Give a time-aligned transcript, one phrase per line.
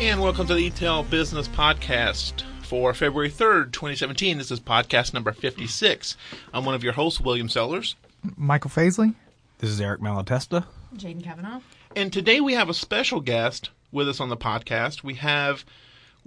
[0.00, 4.38] And welcome to the E-Tel Business Podcast for February 3rd, 2017.
[4.38, 6.16] This is podcast number 56.
[6.54, 7.96] I'm one of your hosts, William Sellers.
[8.36, 9.16] Michael Faisley.
[9.58, 10.64] This is Eric Malatesta.
[10.96, 11.62] Jaden Kavanaugh.
[11.96, 15.02] And today we have a special guest with us on the podcast.
[15.02, 15.64] We have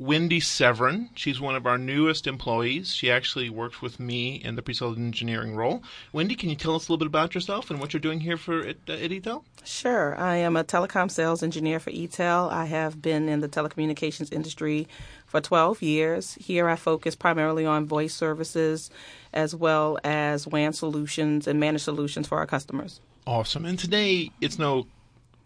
[0.02, 1.11] Wendy Severin.
[1.13, 2.91] She's one of our newest employees.
[2.91, 5.83] She actually works with me in the pre-sales engineering role.
[6.11, 8.36] Wendy, can you tell us a little bit about yourself and what you're doing here
[8.36, 9.45] for at, uh, at E-Tel?
[9.64, 10.18] Sure.
[10.18, 12.50] I am a telecom sales engineer for E-Tel.
[12.50, 14.87] I have been in the telecommunications industry
[15.28, 16.33] for 12 years.
[16.33, 18.89] Here I focus primarily on voice services
[19.31, 23.01] as well as WAN solutions and managed solutions for our customers.
[23.28, 23.65] Awesome.
[23.65, 24.87] And today it's no,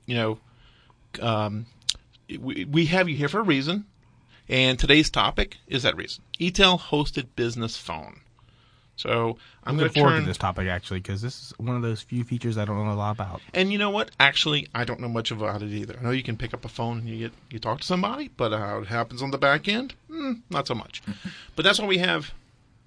[0.06, 0.40] you know,
[1.22, 1.66] um,
[2.40, 3.86] we, we have you here for a reason.
[4.48, 6.24] And today's topic is that reason.
[6.38, 8.22] E-Tel hosted business phone.
[8.98, 11.54] So I'm, I'm going looking to forward turn to this topic actually because this is
[11.58, 13.42] one of those few features I don't know a lot about.
[13.54, 14.12] And you know what?
[14.20, 15.98] Actually, I don't know much about it either.
[16.00, 18.30] I know you can pick up a phone and you get you talk to somebody,
[18.38, 21.02] but how it happens on the back end, mm, not so much.
[21.56, 22.34] but that's why we have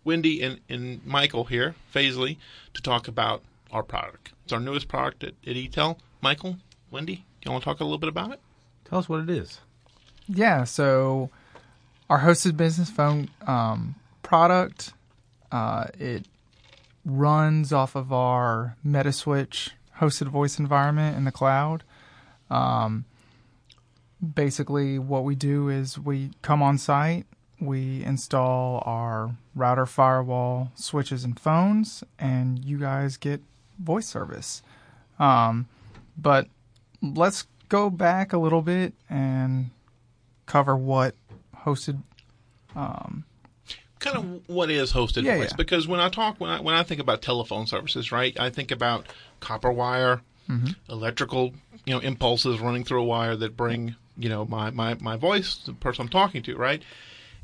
[0.04, 2.38] Wendy and, and Michael here, Faisley,
[2.72, 4.32] to talk about our product.
[4.44, 5.98] It's our newest product at, at E-Tel.
[6.22, 6.56] Michael,
[6.90, 8.40] Wendy, you want to talk a little bit about it?
[8.86, 9.60] Tell us what it is.
[10.26, 11.30] Yeah, so
[12.08, 14.92] our hosted business phone um, product,
[15.52, 16.26] uh, it
[17.04, 21.82] runs off of our Metaswitch hosted voice environment in the cloud.
[22.50, 23.04] Um,
[24.34, 27.26] basically, what we do is we come on site,
[27.60, 33.42] we install our router, firewall, switches, and phones, and you guys get
[33.78, 34.62] voice service.
[35.18, 35.68] Um,
[36.16, 36.46] but
[37.02, 39.70] let's go back a little bit and
[40.46, 41.14] cover what
[41.68, 42.02] hosted
[42.76, 43.24] um,
[43.98, 45.56] kind of what is hosted Yeah, voice yeah.
[45.56, 48.38] because when I talk when I when I think about telephone services, right?
[48.38, 49.06] I think about
[49.40, 50.68] copper wire, Mm-hmm.
[50.90, 51.52] electrical,
[51.84, 55.56] you know, impulses running through a wire that bring, you know, my my my voice
[55.66, 56.82] the person I'm talking to, right?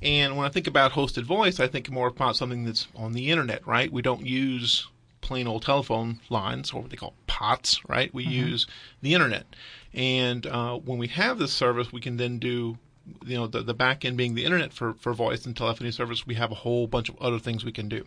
[0.00, 3.30] And when I think about hosted voice, I think more about something that's on the
[3.30, 3.92] internet, right?
[3.92, 4.88] We don't use
[5.20, 8.12] plain old telephone lines or what they call POTS, right?
[8.14, 8.66] We use
[9.02, 9.44] the internet.
[9.92, 12.78] And uh, when we have this service, we can then do,
[13.24, 16.26] you know, the, the back end being the internet for, for voice and telephony service,
[16.26, 18.04] we have a whole bunch of other things we can do.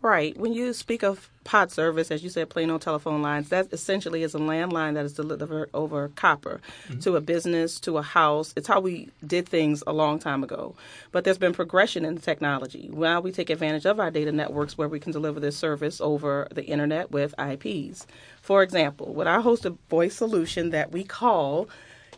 [0.00, 0.36] Right.
[0.38, 4.22] When you speak of pod service, as you said, plain old telephone lines, that essentially
[4.22, 7.00] is a landline that is delivered over copper mm-hmm.
[7.00, 8.52] to a business, to a house.
[8.56, 10.76] It's how we did things a long time ago.
[11.10, 12.88] But there's been progression in the technology.
[12.92, 16.46] Now we take advantage of our data networks where we can deliver this service over
[16.52, 18.06] the internet with IPs.
[18.40, 21.68] For example, with our hosted voice solution that we call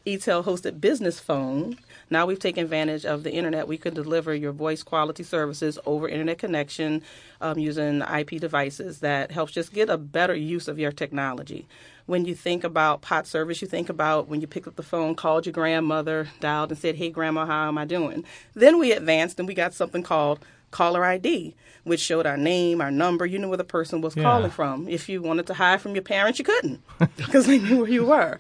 [0.06, 1.78] eTel hosted business phone.
[2.08, 3.68] Now we've taken advantage of the internet.
[3.68, 7.02] We can deliver your voice quality services over internet connection
[7.40, 11.68] um, using IP devices that helps just get a better use of your technology.
[12.06, 15.14] When you think about pot service, you think about when you picked up the phone,
[15.14, 18.24] called your grandmother, dialed and said, Hey, grandma, how am I doing?
[18.54, 21.54] Then we advanced and we got something called caller ID,
[21.84, 23.26] which showed our name, our number.
[23.26, 24.22] You knew where the person was Yeah.
[24.22, 24.88] calling from.
[24.88, 26.80] If you wanted to hide from your parents, you couldn't
[27.16, 28.38] because they knew where you were.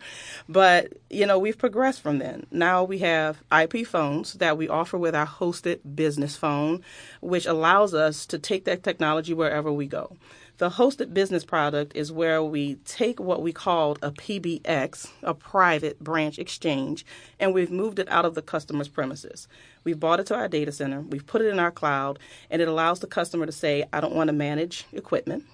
[0.48, 2.46] But, you know, we've progressed from then.
[2.50, 6.82] Now we have IP phones that we offer with our hosted business phone,
[7.20, 10.16] which allows us to take that technology wherever we go.
[10.60, 15.98] The hosted business product is where we take what we called a PBX, a private
[16.00, 17.06] branch exchange,
[17.38, 19.48] and we've moved it out of the customer's premises.
[19.84, 22.18] We've brought it to our data center, we've put it in our cloud,
[22.50, 25.44] and it allows the customer to say, I don't want to manage equipment.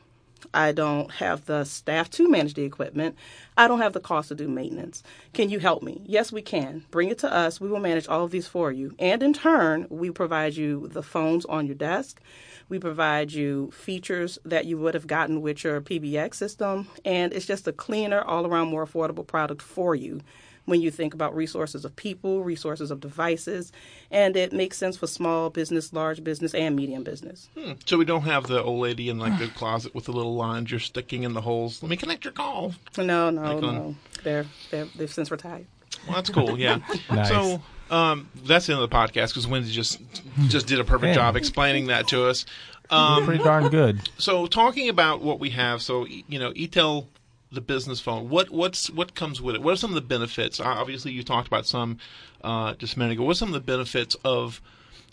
[0.55, 3.17] I don't have the staff to manage the equipment.
[3.57, 5.03] I don't have the cost to do maintenance.
[5.33, 6.03] Can you help me?
[6.05, 6.85] Yes, we can.
[6.91, 7.61] Bring it to us.
[7.61, 8.95] We will manage all of these for you.
[8.99, 12.21] And in turn, we provide you the phones on your desk.
[12.69, 16.89] We provide you features that you would have gotten with your PBX system.
[17.05, 20.21] And it's just a cleaner, all around more affordable product for you
[20.67, 23.73] when you think about resources of people, resources of devices.
[24.11, 27.49] And it makes sense for small business, large business, and medium business.
[27.59, 27.73] Hmm.
[27.87, 30.71] So we don't have the old lady in like the closet with the little lines
[30.71, 31.83] you're sticking in the holes.
[31.83, 32.75] Let me connect your call.
[32.99, 33.95] No, no, Like on- no.
[34.23, 35.67] They're, they're, they've since retired.
[36.07, 36.59] Well, that's cool.
[36.59, 36.79] Yeah.
[37.11, 37.29] Nice.
[37.29, 40.01] So um, that's the end of the podcast because Wendy just
[40.49, 42.45] just did a perfect job explaining that to us.
[42.91, 44.09] Um, Pretty darn good.
[44.19, 47.07] so talking about what we have, so you know, eTel
[47.53, 48.29] the business phone.
[48.29, 49.63] What what's what comes with it?
[49.63, 50.61] What are some of the benefits?
[50.61, 51.99] Obviously, you talked about some
[52.43, 53.25] uh, just a minute ago.
[53.25, 54.61] What are some of the benefits of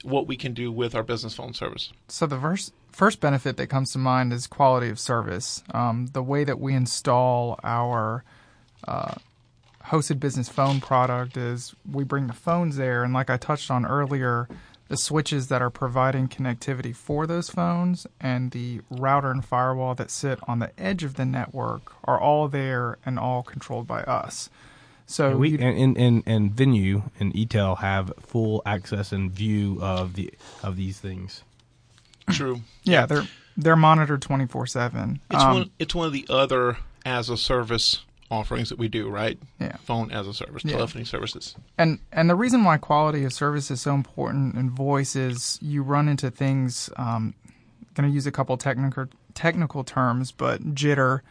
[0.04, 1.92] what we can do with our business phone service?
[2.08, 5.64] So the first first benefit that comes to mind is quality of service.
[5.74, 8.24] Um, the way that we install our
[8.88, 9.16] uh,
[9.86, 13.86] hosted business phone product is we bring the phones there, and like I touched on
[13.86, 14.48] earlier,
[14.94, 20.12] the switches that are providing connectivity for those phones and the router and firewall that
[20.12, 24.52] sit on the edge of the network are all there and all controlled by us.
[25.08, 30.14] So we and, and, and and venue and etel have full access and view of
[30.14, 30.32] the
[30.62, 31.42] of these things.
[32.30, 32.62] True.
[32.84, 33.26] yeah, they're
[33.58, 35.22] they're monitored twenty four seven.
[35.32, 35.70] It's Um, one.
[35.80, 38.04] It's one of the other as a service
[38.34, 39.38] offerings that we do, right?
[39.60, 39.78] Yeah.
[39.78, 40.74] Phone as a service, Yeah.
[40.74, 41.56] telephony services.
[41.78, 45.84] And and the reason why quality of service is so important in voice is you
[45.84, 46.90] run into things.
[46.98, 47.34] Um,
[47.94, 51.22] going to use a couple technical technical terms, but jitter.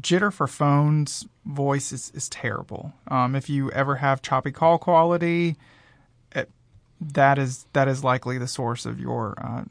[0.00, 2.92] Jitter for phones voice is, is terrible.
[3.08, 5.56] Um, if you ever have choppy call quality,
[6.32, 6.50] it,
[7.00, 9.64] that is that is likely the source of your uh,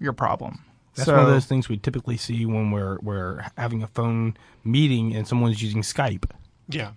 [0.00, 0.64] your problem.
[0.98, 4.36] That's so, one of those things we typically see when we're we're having a phone
[4.64, 6.24] meeting and someone's using Skype.
[6.68, 6.90] Yeah.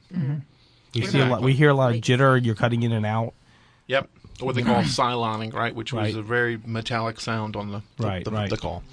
[0.94, 1.42] We see a lot.
[1.42, 2.44] We hear a lot of jitter.
[2.44, 3.34] You're cutting in and out.
[3.88, 4.10] Yep.
[4.42, 5.74] What they call siloning, right?
[5.74, 8.50] Which was a very metallic sound on the the, Right, the, right.
[8.50, 8.84] the call.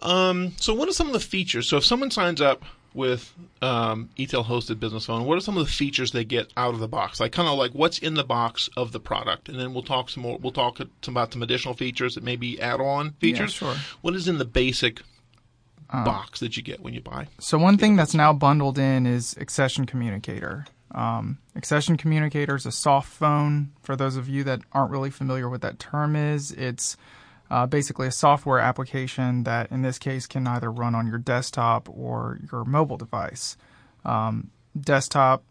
[0.00, 1.68] Um, so, what are some of the features?
[1.68, 5.64] So, if someone signs up with um, eTel hosted business phone, what are some of
[5.64, 7.20] the features they get out of the box?
[7.20, 10.10] Like, kind of like what's in the box of the product, and then we'll talk
[10.10, 10.38] some more.
[10.38, 13.52] We'll talk some about some additional features that maybe add-on features.
[13.52, 13.76] sure.
[14.00, 15.02] What is in the basic
[15.92, 17.28] box that you get when you buy?
[17.38, 20.66] So one thing that's now bundled in is Accession Communicator.
[20.94, 23.72] Um, Accession Communicator is a soft phone.
[23.82, 26.96] For those of you that aren't really familiar with that term is, it's
[27.52, 31.86] uh, basically a software application that, in this case, can either run on your desktop
[31.90, 33.58] or your mobile device.
[34.06, 34.50] Um,
[34.80, 35.44] desktop,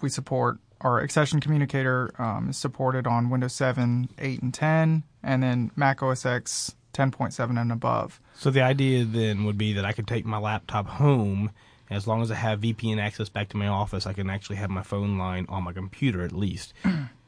[0.00, 5.42] we support our Accession Communicator um, is supported on Windows 7, 8, and 10, and
[5.42, 8.18] then Mac OS X 10.7 and above.
[8.34, 11.50] So the idea then would be that I could take my laptop home.
[11.90, 14.70] As long as I have VPN access back to my office, I can actually have
[14.70, 16.72] my phone line on my computer at least.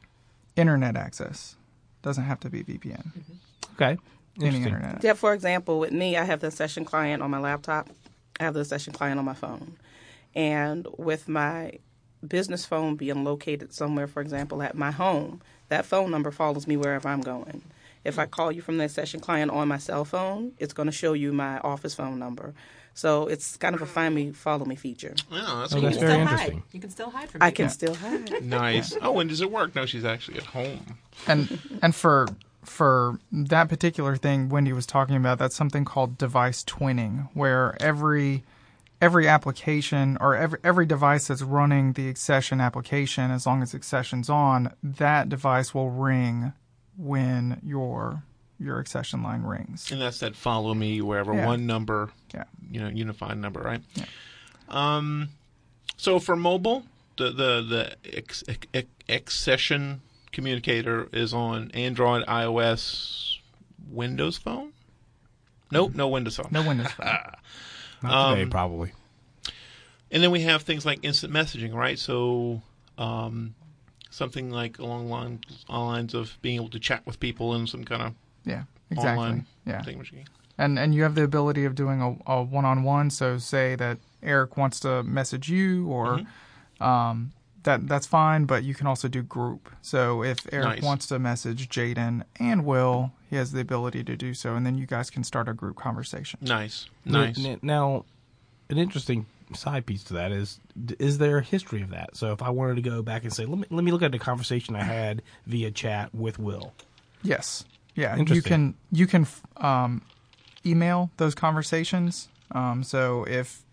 [0.55, 1.57] Internet access
[2.01, 3.11] doesn't have to be VPN.
[3.73, 3.97] Okay.
[4.41, 5.03] Any internet.
[5.03, 7.89] Yeah, for example, with me, I have the Accession client on my laptop.
[8.39, 9.77] I have the Accession client on my phone.
[10.35, 11.73] And with my
[12.27, 16.77] business phone being located somewhere, for example, at my home, that phone number follows me
[16.77, 17.61] wherever I'm going.
[18.03, 20.91] If I call you from that Accession client on my cell phone, it's going to
[20.91, 22.53] show you my office phone number.
[22.95, 25.13] So it's kind of a find me, follow me feature.
[25.31, 25.81] Oh, that's Oh, cool.
[25.89, 26.53] that's You very can still interesting.
[26.57, 26.63] hide.
[26.73, 27.55] You can still hide from I people.
[27.65, 28.43] can still hide.
[28.43, 28.97] nice.
[29.01, 29.73] Oh, and does it work?
[29.75, 30.97] No, she's actually at home.
[31.27, 32.27] and and for
[32.63, 38.43] for that particular thing Wendy was talking about, that's something called device twinning, where every
[39.01, 44.29] every application or every every device that's running the accession application, as long as accession's
[44.29, 46.53] on, that device will ring
[46.97, 48.23] when your
[48.59, 49.91] your accession line rings.
[49.91, 51.45] And that's that follow me wherever Yeah.
[51.47, 52.45] one number, Yeah.
[52.71, 53.81] you know, unified number, right?
[53.95, 54.05] Yeah.
[54.69, 55.29] Um,
[55.97, 56.83] so for mobile,
[57.17, 57.95] the the
[58.73, 60.01] the accession
[60.33, 63.37] communicator is on Android, iOS,
[63.89, 64.73] Windows Phone.
[65.71, 66.49] Nope, no Windows Phone.
[66.51, 67.07] No Windows Phone.
[68.03, 68.91] Not today, Um, probably.
[70.11, 71.97] And then we have things like instant messaging, right?
[71.97, 72.61] So,
[72.97, 73.55] um,
[74.11, 75.39] something like along line,
[75.69, 78.13] lines of being able to chat with people in some kind of
[78.45, 79.23] Yeah, exactly.
[79.23, 79.81] online Yeah.
[79.81, 80.25] thing machine.
[80.59, 84.55] and and you have the ability of doing a, a one-on-one so say that eric
[84.55, 86.83] wants to message you or Mm-hmm.
[86.83, 87.31] um,
[87.63, 90.83] that that's fine but you can also do group so if eric Nice.
[90.83, 94.77] wants to message jaden and will he has the ability to do so and then
[94.77, 97.43] you guys can start a group conversation Nice, nice.
[97.43, 98.05] n- Now,
[98.69, 100.59] an interesting side piece to that is:
[100.99, 102.15] is there a history of that?
[102.15, 104.11] So, if I wanted to go back and say, let me let me look at
[104.11, 106.73] the conversation I had via chat with Will.
[107.23, 110.01] yes yeah you can you can um,
[110.65, 113.63] email those conversations um, so if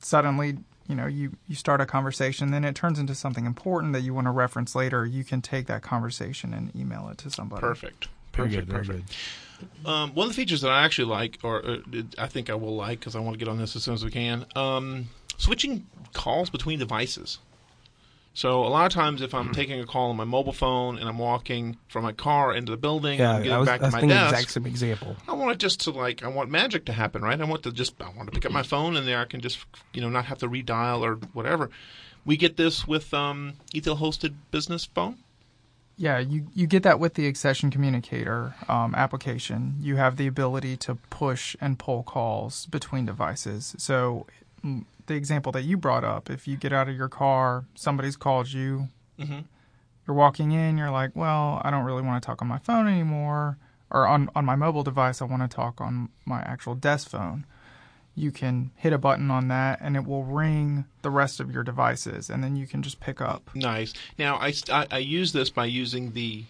[0.00, 4.00] suddenly you know you you start a conversation then it turns into something important that
[4.02, 7.60] you want to reference later you can take that conversation and email it to somebody
[7.60, 8.08] Perfect.
[8.34, 8.68] Very Perfect.
[8.68, 9.16] good, perfect.
[9.86, 11.76] Um, one of the features that I actually like, or uh,
[12.18, 14.04] I think I will like, because I want to get on this as soon as
[14.04, 17.38] we can, um, switching calls between devices.
[18.36, 21.08] So a lot of times, if I'm taking a call on my mobile phone and
[21.08, 23.90] I'm walking from my car into the building, Yeah, and I'm getting was, back to
[23.90, 25.16] my desk, exact same example.
[25.28, 27.40] I want it just to like I want magic to happen, right?
[27.40, 29.40] I want to just I want to pick up my phone and there I can
[29.40, 31.70] just you know not have to redial or whatever.
[32.24, 35.18] We get this with um, eTel hosted business phone.
[35.96, 39.76] Yeah, you, you get that with the accession communicator um, application.
[39.80, 43.76] You have the ability to push and pull calls between devices.
[43.78, 44.26] So,
[45.06, 48.52] the example that you brought up, if you get out of your car, somebody's called
[48.52, 49.44] you, Mhm.
[50.06, 52.88] you're walking in, you're like, well, I don't really want to talk on my phone
[52.88, 53.58] anymore,
[53.90, 57.44] or on, on my mobile device, I want to talk on my actual desk phone.
[58.16, 61.64] You can hit a button on that and it will ring the rest of your
[61.64, 63.50] devices, and then you can just pick up.
[63.54, 63.92] Nice.
[64.18, 66.44] Now I, I I use this by using the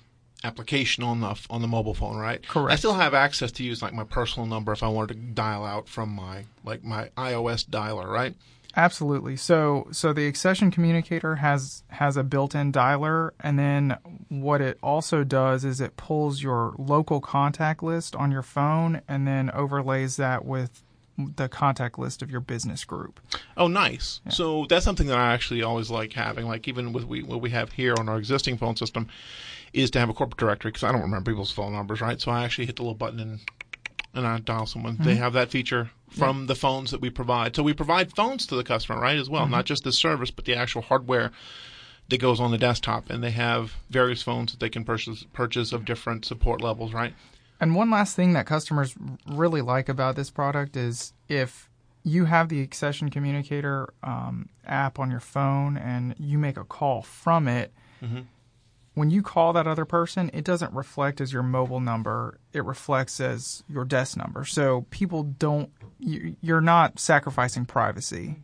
[0.45, 2.47] application on the on the mobile phone, right?
[2.47, 2.73] Correct.
[2.73, 5.65] I still have access to use like my personal number if I wanted to dial
[5.65, 8.35] out from my like my iOS dialer, right?
[8.77, 9.37] Absolutely.
[9.37, 13.97] So so the accession communicator has has a built-in dialer and then
[14.29, 19.27] what it also does is it pulls your local contact list on your phone and
[19.27, 20.83] then overlays that with
[21.17, 23.21] the contact list of your business group.
[23.57, 24.21] Oh, nice.
[24.31, 26.47] So that's something that I actually always like having.
[26.47, 29.09] Like even with we what we have here on our existing phone system,
[29.75, 32.21] is to have a corporate directory because I don't remember people's phone numbers, right?
[32.21, 33.41] So I actually hit the little button and
[34.15, 34.97] and I dial someone.
[34.97, 35.23] They mm-hmm.
[35.23, 37.57] have that feature from the phones that we provide.
[37.57, 39.65] So we provide phones to the customer, right, as well, not mm-hmm.
[39.67, 41.33] just the service, but the actual hardware
[42.09, 43.11] that goes on the desktop.
[43.11, 47.13] And they have various phones that they can purchase purchase of different support levels, right?
[47.61, 48.95] And one last thing that customers
[49.27, 51.69] really like about this product is if
[52.05, 57.03] you have the Accession Communicator um, app on your phone and you make a call
[57.03, 58.21] from it, mm-hmm.
[58.95, 62.39] When you call that other person, it doesn't reflect as your mobile number.
[62.53, 64.45] It reflects as your desk number.
[64.45, 68.37] So people don't, you- you're not sacrificing privacy.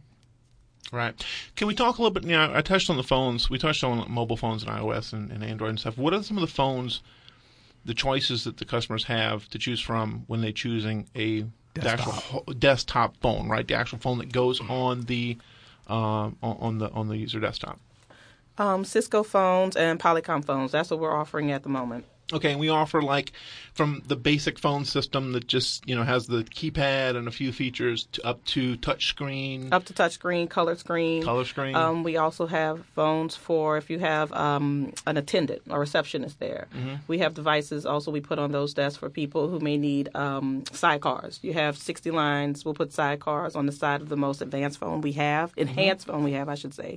[0.93, 1.15] Right.
[1.55, 2.25] Can we talk a little bit?
[2.25, 3.49] You know, I touched on the phones.
[3.49, 5.97] We touched on mobile phones and iOS and, and Android and stuff.
[5.97, 7.01] What are some of the phones,
[7.85, 11.43] the choices that the customers have to choose from when they're choosing a
[11.75, 13.69] the actual desktop phone, right?
[13.69, 15.39] The actual phone that goes on the
[15.87, 17.79] um, on, on the on the user desktop.
[18.59, 20.73] Um, Cisco phones and Polycom phones.
[20.73, 22.05] That's what we're offering at the moment.
[22.33, 23.33] Okay, and we offer like
[23.75, 27.51] from the basic phone system that just you know has the keypad and a few
[27.51, 31.25] features to, up to touch screen, Up to touchscreen, color screen.
[31.25, 31.75] color screen.
[31.75, 36.69] Um, we also have phones for if you have um, an attendant or receptionist there.
[37.09, 40.63] We have devices also we put on those desks for people who may need um,
[40.67, 41.43] sidecars.
[41.43, 42.65] You have 60 lines.
[42.65, 46.23] We'll put sidecars on the side of the most advanced phone we have, enhanced phone
[46.23, 46.97] we have, I should say.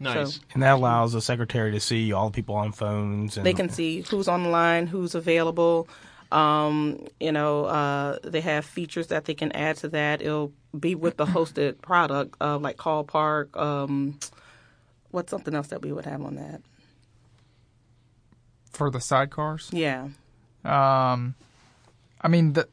[0.00, 0.34] Nice.
[0.34, 3.36] so- And that allows the secretary to see all the people on phones.
[3.36, 5.88] And They can see who's on the line, who's available.
[6.32, 10.22] Um, you know, uh, they have features that they can add to that.
[10.22, 13.56] It'll be with the hosted product, uh, like Call Park.
[13.56, 14.18] Um,
[15.10, 16.60] what's something else that we would have on that?
[18.70, 20.08] For the sidecars, Yeah.
[20.64, 21.34] Um,
[22.20, 22.68] I mean the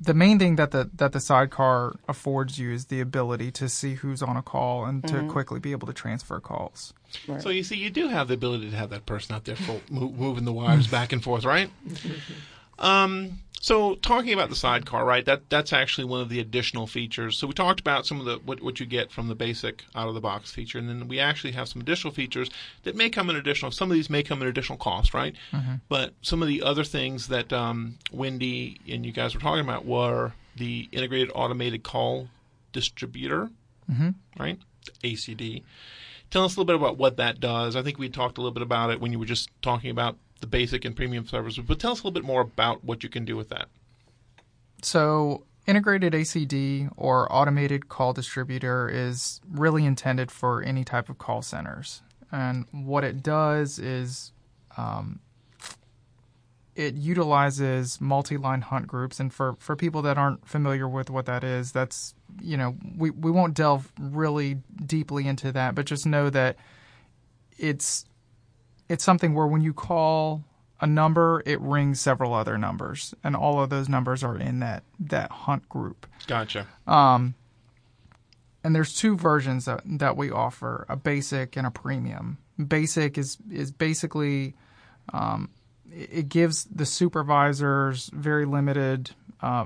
[0.00, 3.94] the main thing that the that the sidecar affords you is the ability to see
[3.94, 5.30] who's on a call and to mm-hmm.
[5.30, 6.92] quickly be able to transfer calls.
[7.26, 7.42] Right.
[7.42, 9.80] So you see, you do have the ability to have that person out there full,
[9.90, 11.70] mo- moving the wires back and forth, right?
[11.86, 12.32] Mm-hmm.
[12.78, 15.24] Um, so talking about the sidecar, right?
[15.24, 17.36] That that's actually one of the additional features.
[17.36, 20.06] So we talked about some of the what, what you get from the basic out
[20.08, 22.50] of the box feature, and then we actually have some additional features
[22.84, 23.72] that may come in additional.
[23.72, 25.34] Some of these may come in additional cost, right?
[25.88, 29.84] But some of the other things that um, Wendy and you guys were talking about
[29.84, 32.28] were the integrated automated call
[32.72, 33.50] distributor,
[34.38, 34.58] right?
[35.02, 35.62] ACD.
[36.30, 37.74] Tell us a little bit about what that does.
[37.74, 40.16] I think we talked a little bit about it when you were just talking about
[40.40, 43.08] the basic and premium services, but tell us a little bit more about what you
[43.08, 43.68] can do with that.
[44.82, 51.42] So integrated ACD or automated call distributor is really intended for any type of call
[51.42, 54.32] centers, and what it does is
[54.76, 55.20] um,
[56.78, 61.42] it utilizes multi-line hunt groups and for, for people that aren't familiar with what that
[61.42, 66.30] is that's you know we, we won't delve really deeply into that but just know
[66.30, 66.56] that
[67.58, 68.04] it's
[68.88, 70.44] it's something where when you call
[70.80, 74.82] a number it rings several other numbers and all of those numbers are in that
[75.00, 76.66] that hunt group Gotcha.
[78.64, 83.38] and there's two versions that, that we offer a basic and a premium basic is
[83.50, 84.54] is basically
[85.12, 85.50] um,
[85.90, 89.64] it it gives the supervisors very limited uh,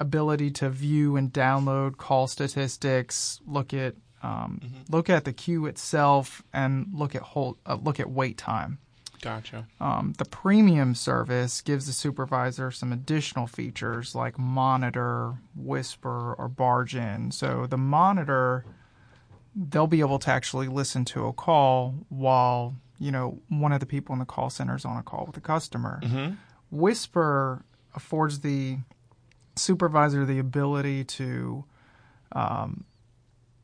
[0.00, 6.42] ability to view and download call statistics look at um, look at the queue itself
[6.52, 8.78] and look at hold, uh, look at wait time
[9.20, 9.66] Gotcha.
[9.80, 16.94] um, the premium service gives the supervisor some additional features like monitor, whisper, or barge
[16.94, 17.30] in.
[17.30, 18.66] So the monitor,
[19.56, 23.86] they'll be able to actually listen to a call while you know one of the
[23.86, 26.00] people in the call center is on a call with a customer.
[26.70, 27.64] Whisper
[27.94, 28.78] affords the
[29.56, 31.64] supervisor the ability to
[32.32, 32.84] um,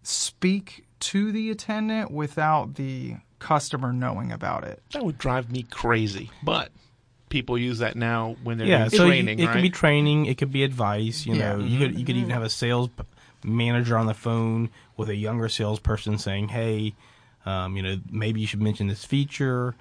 [0.03, 4.83] speak to the attendant without the customer knowing about it.
[4.93, 6.71] That would drive me crazy, but
[7.31, 9.53] people use that now when they're yeah, doing so you- it right?
[9.53, 11.27] can be training, it could be advice.
[11.27, 11.55] You Yeah.
[11.57, 12.91] know, you could you could even have a sales
[13.45, 16.95] manager on the phone with a younger salesperson saying, "Hey,
[17.47, 19.75] um, you know, maybe you should mention this feature."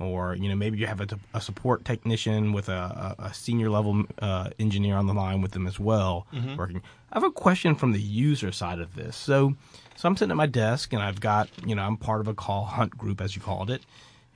[0.00, 3.70] Or you know maybe you have a, a support technician with a, a, a senior
[3.70, 6.82] level uh, engineer on the line with them as well working.
[7.12, 9.16] I have a question from the user side of this.
[9.16, 9.54] So,
[9.94, 12.34] so I'm sitting at my desk and I've got you know I'm part of a
[12.34, 13.82] call hunt group as you called it,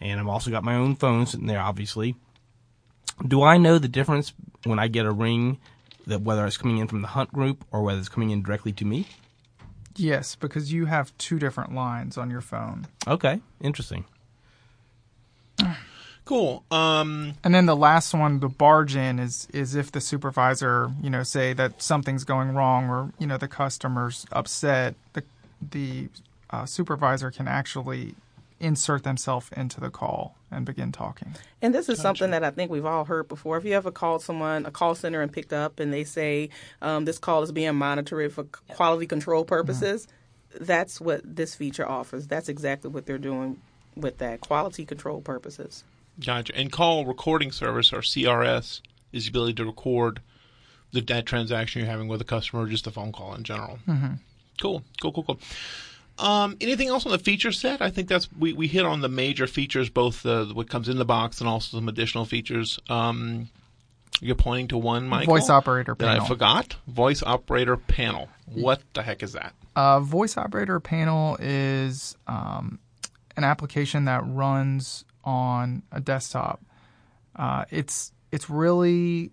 [0.00, 2.15] and I've also got my own phone sitting there obviously
[3.27, 4.33] do I know the difference
[4.65, 5.59] when I get a ring
[6.07, 8.73] that whether it's coming in from the hunt group or whether it's coming in directly
[8.73, 9.07] to me?
[9.97, 12.87] Yes, because you have two different lines on your phone.
[13.07, 14.05] Okay, interesting.
[16.29, 16.62] Cool.
[16.71, 21.09] Um, And then the last one, the barge in, is is if the supervisor, you
[21.09, 25.23] know, say that something's going wrong or you know the customer's upset, the
[25.71, 26.11] the
[26.50, 28.15] uh, supervisor can actually
[28.61, 31.35] insert themselves into the call and begin talking.
[31.62, 33.57] And this is something that I think we've all heard before.
[33.57, 36.50] If you ever called someone, a call center, and picked up and they say
[36.83, 40.09] um, this call is being monitored for quality control purposes,
[40.61, 42.27] that's what this feature offers.
[42.27, 43.61] That's exactly what they're doing
[43.99, 45.85] with that quality control purposes.
[46.25, 46.57] Gotcha.
[46.57, 48.81] And call recording service or CRS
[49.12, 50.21] is the ability to record
[50.93, 53.78] the that transaction you're having with a customer or just a phone call in general.
[53.87, 54.14] Mm-hmm.
[54.61, 54.83] Cool.
[55.00, 55.12] Cool.
[55.12, 55.25] Cool.
[55.25, 55.40] Cool.
[56.19, 57.81] Um, anything else on the feature set?
[57.81, 60.99] I think that's we, we hit on the major features, both the what comes in
[60.99, 62.81] the box and also some additional features.
[62.88, 63.49] Um,
[64.21, 65.35] you're pointing to one, Michael.
[65.35, 66.26] Voice operator that I panel.
[66.26, 66.76] forgot.
[66.88, 68.28] Voice operator panel.
[68.47, 69.52] What the heck is that?
[69.76, 72.81] Uh, voice operator panel is um,
[73.38, 76.61] an application that runs on a desktop.
[77.37, 79.30] Uh, it's it's really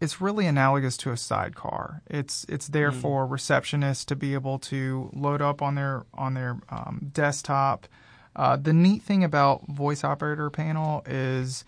[0.00, 2.02] it's really analogous to a sidecar.
[2.08, 6.60] It's it's there for receptionists to be able to load up on their on their
[6.68, 7.88] um, desktop.
[8.36, 11.64] Uh, the neat thing about voice operator panel is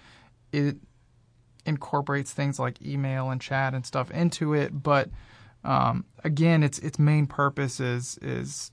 [0.53, 0.77] it
[1.65, 5.09] incorporates things like email and chat and stuff into it, but
[5.65, 8.71] um, again, its its main purpose is is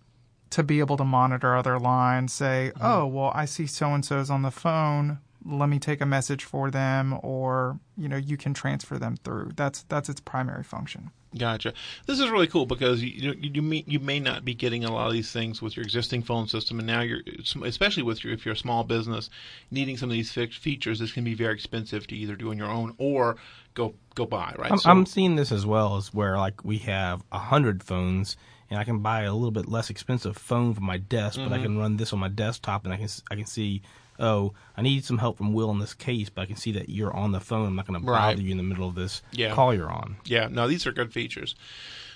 [0.51, 2.33] to be able to monitor other lines.
[2.33, 2.85] Say, mm-hmm.
[2.85, 5.19] oh, well, I see so and so's on the phone.
[5.45, 9.51] Let me take a message for them, or you know, you can transfer them through.
[9.55, 11.11] That's that's its primary function.
[11.37, 11.73] Gotcha.
[12.07, 14.91] This is really cool because you you, you may you may not be getting a
[14.91, 17.21] lot of these things with your existing phone system, and now you're
[17.63, 19.29] especially with your if you're a small business
[19.69, 20.99] needing some of these fixed features.
[20.99, 23.35] This can be very expensive to either do on your own or
[23.75, 24.55] go go buy.
[24.57, 24.71] Right.
[24.71, 28.35] I'm, So- I'm seeing this as well as where like we have a hundred phones,
[28.69, 31.57] and I can buy a little bit less expensive phone for my desk, but I
[31.61, 33.81] can run this on my desktop, and I can s- I can see.
[34.21, 36.89] Oh, I need some help from Will in this case, but I can see that
[36.89, 37.67] you're on the phone.
[37.67, 38.37] I'm not going to bother Right.
[38.37, 39.53] you in the middle of this Yeah.
[39.53, 40.17] call you're on.
[40.25, 41.55] Yeah, no, these are good features.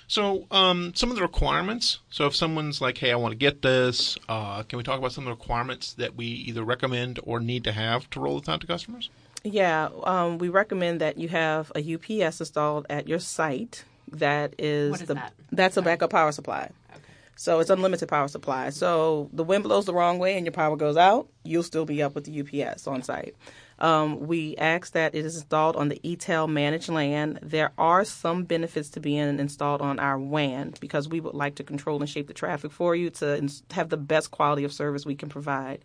[0.06, 2.00] So, um, some of the requirements.
[2.10, 5.12] So, if someone's like, "Hey, I want to get this," uh, can we talk about
[5.12, 8.50] some of the requirements that we either recommend or need to have to roll this
[8.50, 9.08] out to customers?
[9.42, 13.84] Yeah, um, we recommend that you have a UPS installed at your site.
[14.18, 15.32] That is, What is the that?
[15.52, 16.70] that's a backup power supply.
[16.90, 17.00] Okay.
[17.36, 18.70] So it's unlimited power supply.
[18.70, 22.02] So the wind blows the wrong way and your power goes out, you'll still be
[22.02, 23.34] up with the UPS on site.
[23.80, 27.40] Um, we ask that it is installed on the ETEL managed LAN.
[27.42, 31.64] There are some benefits to being installed on our WAN because we would like to
[31.64, 35.16] control and shape the traffic for you to have the best quality of service we
[35.16, 35.84] can provide.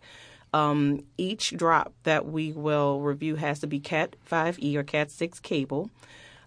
[0.54, 5.40] Um, each drop that we will review has to be Cat 5e or Cat 6
[5.40, 5.90] cable.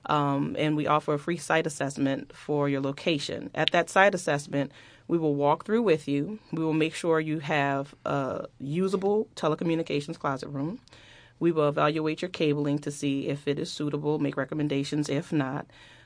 [0.08, 3.50] Um, and we offer a free site assessment for your location.
[3.56, 4.72] At that site assessment,
[5.08, 6.40] we will walk through with you.
[6.52, 10.80] We will make sure you have a usable telecommunications closet room.
[11.40, 15.66] We will evaluate your cabling to see if it is suitable, make recommendations if not.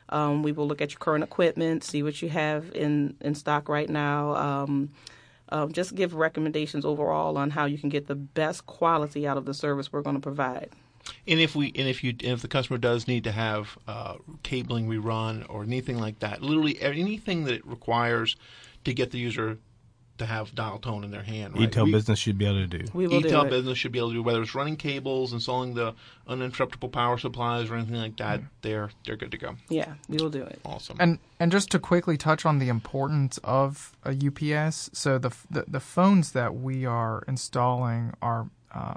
[0.09, 3.67] Um, we will look at your current equipment, see what you have in, in stock
[3.67, 4.35] right now.
[4.35, 4.89] Um,
[5.49, 9.45] um, just give recommendations overall on how you can get the best quality out of
[9.45, 10.69] the service we're going to provide.
[11.27, 14.15] And if we and if you and if the customer does need to have uh,
[14.43, 18.35] cabling rerun or anything like that, literally anything that it requires
[18.85, 19.57] to get the user
[20.17, 21.55] to have dial tone in their hand.
[21.55, 21.69] Right?
[21.69, 22.85] ETEL We- business should be able to do.
[22.93, 23.49] We will do ETEL it.
[23.49, 25.93] business should be able to do whether it's running cables, installing the
[26.27, 28.41] uninterruptible power supplies, or anything like that.
[28.61, 29.55] They're they're good to go.
[29.69, 30.59] Yeah, we will do it.
[30.65, 30.97] Awesome.
[30.99, 35.65] And and just to quickly touch on the importance of a UPS, so the the,
[35.67, 38.95] the phones that we are installing are uh,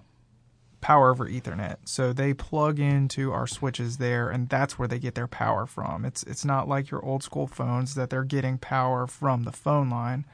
[0.81, 5.14] power over Ethernet, so they plug into our switches there, and that's where they get
[5.14, 6.05] their power from.
[6.05, 9.90] It's it's not like your old school phones that they're getting power from the phone
[9.90, 10.25] line.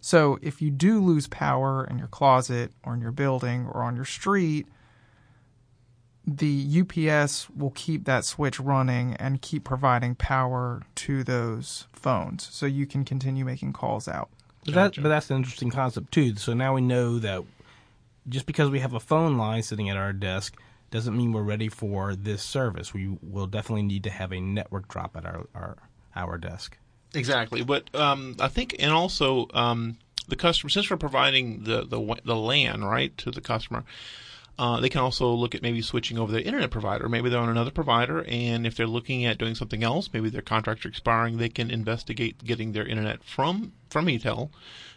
[0.00, 3.96] So if you do lose power in your closet or in your building or on
[3.96, 4.66] your street,
[6.26, 12.66] the UPS will keep that switch running and keep providing power to those phones so
[12.66, 14.28] you can continue making calls out.
[14.64, 15.00] But, Gotcha.
[15.00, 16.34] that, but that's an interesting concept too.
[16.36, 17.44] So now we know that
[18.28, 20.56] just because we have a phone line sitting at our desk
[20.90, 22.94] doesn't mean we're ready for this service.
[22.94, 25.76] We will definitely need to have a network drop at our our,
[26.14, 26.78] our desk.
[27.14, 32.20] Exactly, but um, I think, and also um, the customer, since we're providing the the
[32.24, 33.84] the LAN right to the customer,
[34.58, 37.08] Uh, they can also look at maybe switching over their internet provider.
[37.08, 40.42] Maybe they're on another provider, and if they're looking at doing something else, maybe their
[40.42, 44.50] contracts are expiring, they can investigate getting their internet from from ETEL,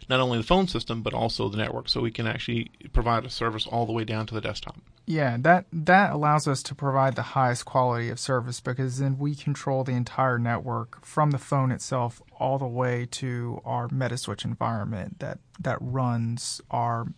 [0.08, 3.30] not only the phone system but also the network, so we can actually provide a
[3.30, 4.76] service all the way down to the desktop.
[5.06, 9.34] Yeah, that that allows us to provide the highest quality of service because then we
[9.34, 15.18] control the entire network from the phone itself all the way to our Metaswitch environment
[15.18, 17.08] that that runs our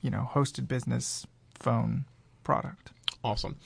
[0.00, 2.04] you know hosted business phone
[2.42, 2.90] product.
[3.22, 3.56] Awesome.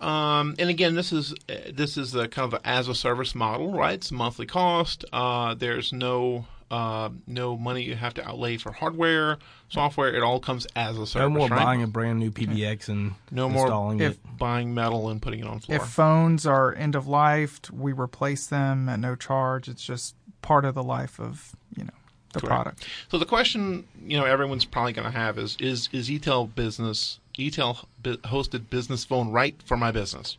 [0.00, 3.34] Um, and again, this is uh, this is a kind of a as a service
[3.34, 3.94] model, right?
[3.94, 5.04] It's a monthly cost.
[5.12, 9.38] Uh, there's no uh, no money you have to outlay for hardware,
[9.70, 10.14] software.
[10.14, 11.14] It all comes as a service.
[11.16, 11.64] No more right?
[11.64, 14.18] buying a brand new PBX and No more installing if- it.
[14.38, 15.76] buying metal and putting it on floor.
[15.76, 19.66] If phones are end of life, we replace them at no charge.
[19.66, 21.90] It's just part of the life of you know
[22.36, 22.54] the Correct.
[22.54, 22.86] product.
[23.08, 27.18] So the question, you know, everyone's probably going to have is is is ETEL business
[27.38, 30.36] ETEL hosted business phone right for my business?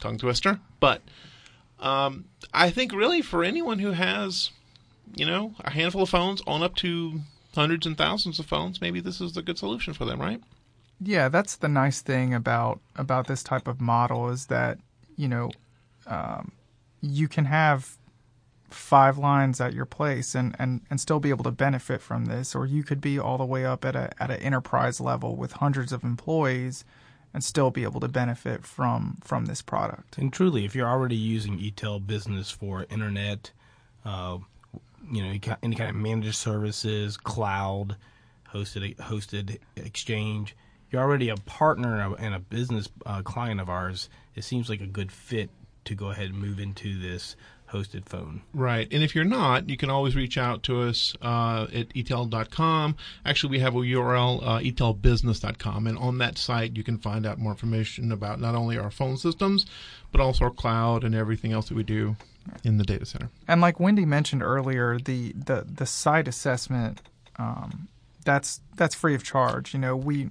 [0.00, 1.02] Tongue twister, but
[1.78, 4.50] um, I think really for anyone who has,
[5.14, 7.20] you know, a handful of phones on up to
[7.54, 10.40] hundreds and thousands of phones, maybe this is a good solution for them, right?
[11.00, 14.78] Yeah, that's the nice thing about about this type of model is that
[15.16, 15.50] you know
[16.06, 16.52] um,
[17.00, 17.96] you can have
[18.70, 22.54] five lines at your place and, and, and still be able to benefit from this,
[22.54, 25.52] or you could be all the way up at a at an enterprise level with
[25.52, 26.84] hundreds of employees
[27.32, 30.18] and still be able to benefit from from this product.
[30.18, 33.50] And truly, if you're already using eTel Business for internet,
[34.04, 34.38] uh,
[35.10, 37.96] you know, any kind of managed services, cloud,
[38.52, 40.56] hosted hosted exchange,
[40.90, 44.08] you're already a partner and a, business uh, client of ours.
[44.34, 45.50] It seems like a good fit
[45.84, 47.36] to go ahead and move into this
[47.72, 48.42] hosted phone.
[48.52, 48.88] Right.
[48.90, 52.96] And if you're not, you can always reach out to us uh, at etel.com.
[53.24, 55.86] Actually, we have a URL, uh, etelbusiness.com.
[55.86, 59.16] And on that site, you can find out more information about not only our phone
[59.16, 59.66] systems,
[60.12, 62.16] but also our cloud and everything else that we do
[62.64, 63.28] in the data center.
[63.46, 67.02] And like Wendy mentioned earlier, the the, the site assessment
[67.36, 67.88] um,
[68.24, 69.72] that's that's free of charge.
[69.74, 70.30] You know, we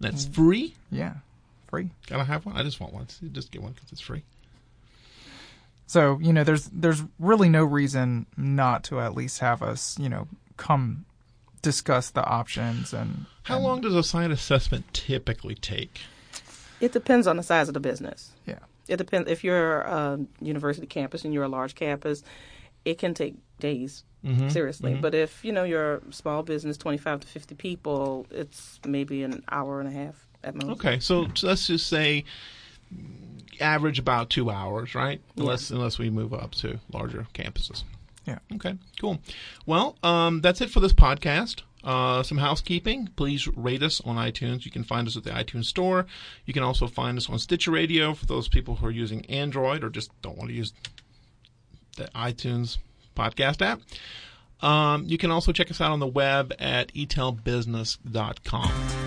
[0.00, 0.74] That's free.
[0.90, 1.14] yeah
[1.68, 1.90] free.
[2.06, 2.56] Gotta have one.
[2.56, 3.06] I just want one.
[3.32, 4.22] Just get one because it's free.
[5.86, 10.08] So you know, there's there's really no reason not to at least have us you
[10.08, 11.04] know come
[11.62, 16.00] discuss the options and How and- long does a site assessment typically take?
[16.80, 18.32] It depends on the size of the business.
[18.46, 19.30] Yeah, It depends.
[19.30, 22.22] If you're a university campus and you're a large campus,
[22.84, 24.04] it can take days.
[24.24, 24.48] Mm-hmm.
[24.48, 29.22] Seriously, but if you know you're a small business, 25 to 50 people, it's maybe
[29.22, 30.80] an hour and a half at most.
[30.80, 32.24] Okay, so let's just say
[33.60, 35.20] average about two hours, right?
[35.36, 37.82] Unless unless we move up to larger campuses.
[38.26, 38.38] Yeah.
[38.54, 38.74] Okay.
[39.00, 39.20] Cool.
[39.66, 41.62] Well, um, that's it for this podcast.
[41.84, 43.10] Uh, some housekeeping.
[43.14, 44.64] Please rate us on iTunes.
[44.64, 46.06] You can find us at the iTunes Store.
[46.44, 49.84] You can also find us on Stitcher Radio for those people who are using Android
[49.84, 50.72] or just don't want to use
[51.96, 52.78] the iTunes
[53.14, 53.80] podcast app.
[54.60, 59.05] Um, you can also check us out on the web at etelbusiness.com.